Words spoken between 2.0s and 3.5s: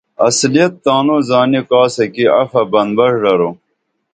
کی عفہ بن بݜ درو